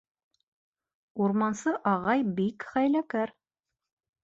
Урмансы 1.25 1.75
ағай 1.93 2.25
бик 2.41 2.67
хәйләкәр. 2.73 3.37